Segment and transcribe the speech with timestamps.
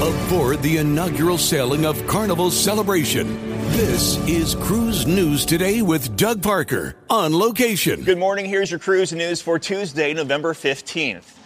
[0.00, 3.26] Aboard the inaugural sailing of Carnival Celebration.
[3.72, 8.02] This is Cruise News Today with Doug Parker on location.
[8.02, 8.46] Good morning.
[8.46, 11.39] Here's your cruise news for Tuesday, November 15th.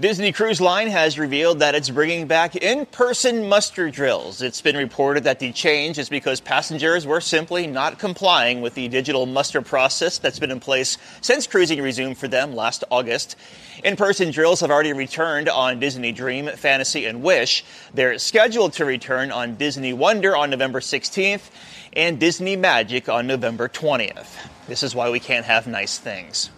[0.00, 4.40] Disney Cruise Line has revealed that it's bringing back in person muster drills.
[4.40, 8.88] It's been reported that the change is because passengers were simply not complying with the
[8.88, 13.36] digital muster process that's been in place since cruising resumed for them last August.
[13.84, 17.62] In person drills have already returned on Disney Dream, Fantasy, and Wish.
[17.92, 21.50] They're scheduled to return on Disney Wonder on November 16th
[21.92, 24.38] and Disney Magic on November 20th.
[24.68, 26.48] This is why we can't have nice things.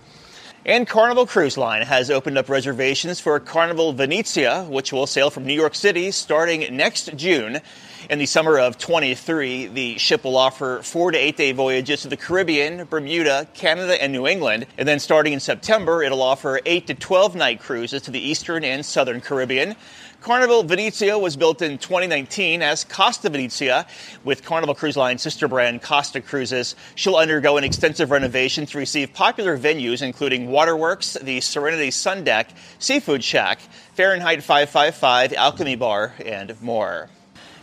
[0.67, 5.45] And Carnival Cruise Line has opened up reservations for Carnival Venezia, which will sail from
[5.45, 7.61] New York City starting next June.
[8.09, 12.09] In the summer of 23, the ship will offer four to eight day voyages to
[12.09, 14.65] the Caribbean, Bermuda, Canada, and New England.
[14.79, 18.65] And then starting in September, it'll offer eight to 12 night cruises to the Eastern
[18.65, 19.77] and Southern Caribbean.
[20.25, 23.87] Carnival Venezia was built in 2019 as Costa Venezia
[24.25, 26.77] with Carnival Cruise Line's sister brand Costa Cruises.
[26.95, 32.49] She'll undergo an extensive renovation to receive popular venues including Waterworks, the Serenity Sun Deck,
[32.79, 33.61] Seafood Shack,
[33.93, 37.11] Fahrenheit 555, Alchemy Bar, and more.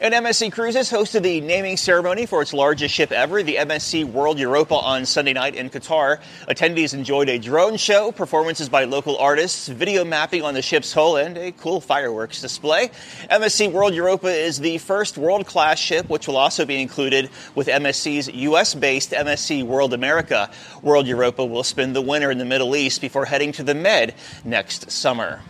[0.01, 4.39] And MSC Cruises hosted the naming ceremony for its largest ship ever, the MSC World
[4.39, 6.19] Europa, on Sunday night in Qatar.
[6.47, 11.17] Attendees enjoyed a drone show, performances by local artists, video mapping on the ship's hull,
[11.17, 12.89] and a cool fireworks display.
[13.29, 17.67] MSC World Europa is the first world class ship, which will also be included with
[17.67, 18.73] MSC's U.S.
[18.73, 20.49] based MSC World America.
[20.81, 24.15] World Europa will spend the winter in the Middle East before heading to the Med
[24.43, 25.41] next summer.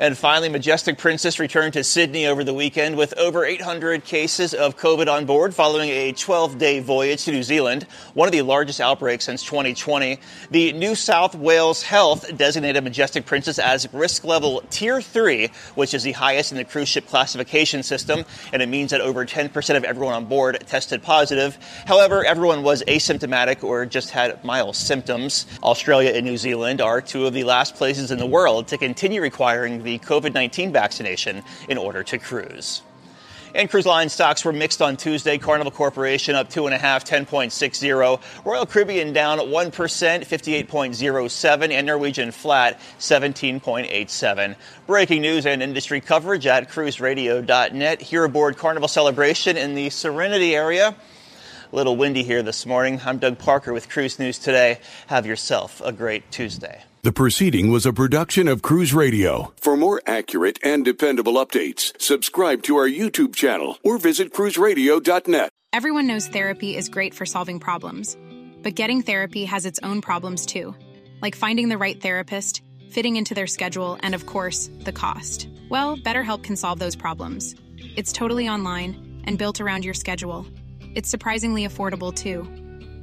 [0.00, 4.78] And finally, Majestic Princess returned to Sydney over the weekend with over 800 cases of
[4.78, 7.82] COVID on board following a 12 day voyage to New Zealand,
[8.14, 10.18] one of the largest outbreaks since 2020.
[10.50, 16.02] The New South Wales Health designated Majestic Princess as risk level tier 3, which is
[16.02, 18.24] the highest in the cruise ship classification system,
[18.54, 21.58] and it means that over 10% of everyone on board tested positive.
[21.84, 25.44] However, everyone was asymptomatic or just had mild symptoms.
[25.62, 29.20] Australia and New Zealand are two of the last places in the world to continue
[29.20, 32.82] requiring the the COVID 19 vaccination in order to cruise.
[33.52, 35.36] And cruise line stocks were mixed on Tuesday.
[35.36, 38.44] Carnival Corporation up 2.5, 10.60.
[38.44, 41.70] Royal Caribbean down 1%, 58.07.
[41.72, 44.54] And Norwegian flat, 17.87.
[44.86, 48.00] Breaking news and industry coverage at cruiseradio.net.
[48.00, 50.94] Here aboard Carnival Celebration in the Serenity area.
[51.72, 53.00] A little windy here this morning.
[53.04, 54.78] I'm Doug Parker with Cruise News Today.
[55.08, 56.84] Have yourself a great Tuesday.
[57.02, 59.54] The proceeding was a production of Cruise Radio.
[59.56, 65.48] For more accurate and dependable updates, subscribe to our YouTube channel or visit cruiseradio.net.
[65.72, 68.18] Everyone knows therapy is great for solving problems,
[68.62, 70.74] but getting therapy has its own problems too,
[71.22, 75.48] like finding the right therapist, fitting into their schedule, and of course, the cost.
[75.70, 77.54] Well, BetterHelp can solve those problems.
[77.96, 80.46] It's totally online and built around your schedule.
[80.94, 82.46] It's surprisingly affordable too.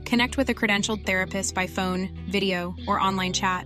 [0.06, 3.66] Connect with a credentialed therapist by phone, video, or online chat